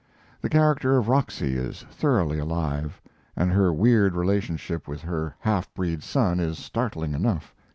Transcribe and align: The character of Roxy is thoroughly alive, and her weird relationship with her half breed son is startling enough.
The 0.41 0.49
character 0.49 0.97
of 0.97 1.09
Roxy 1.09 1.55
is 1.55 1.83
thoroughly 1.83 2.39
alive, 2.39 2.99
and 3.35 3.51
her 3.51 3.71
weird 3.71 4.15
relationship 4.15 4.87
with 4.87 5.03
her 5.03 5.35
half 5.41 5.71
breed 5.75 6.01
son 6.01 6.39
is 6.39 6.57
startling 6.57 7.13
enough. 7.13 7.53